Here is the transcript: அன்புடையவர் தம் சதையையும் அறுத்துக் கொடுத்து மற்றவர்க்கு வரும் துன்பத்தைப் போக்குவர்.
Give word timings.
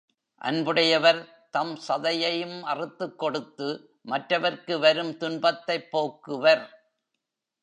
அன்புடையவர் 0.37 1.47
தம் 1.49 1.79
சதையையும் 1.87 2.61
அறுத்துக் 2.61 3.19
கொடுத்து 3.19 3.99
மற்றவர்க்கு 4.05 4.79
வரும் 4.79 5.17
துன்பத்தைப் 5.17 5.87
போக்குவர். 5.91 6.69